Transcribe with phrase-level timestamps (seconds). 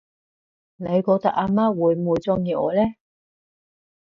[0.77, 2.81] 你覺得阿媽會唔會鍾意我呢？